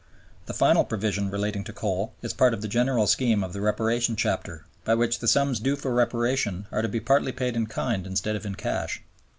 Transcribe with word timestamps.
The 0.47 0.55
final 0.55 0.83
provision 0.83 1.29
relating 1.29 1.63
to 1.65 1.71
coal 1.73 2.15
is 2.23 2.33
part 2.33 2.55
of 2.55 2.63
the 2.63 2.67
general 2.67 3.05
scheme 3.05 3.43
of 3.43 3.53
the 3.53 3.61
Reparation 3.61 4.15
Chapter 4.15 4.65
by 4.83 4.95
which 4.95 5.19
the 5.19 5.27
sums 5.27 5.59
due 5.59 5.75
for 5.75 5.93
Reparation 5.93 6.65
are 6.71 6.81
to 6.81 6.89
be 6.89 6.99
partly 6.99 7.31
paid 7.31 7.55
in 7.55 7.67
kind 7.67 8.07
instead 8.07 8.35
of 8.35 8.43
in 8.43 8.55
cash. 8.55 9.03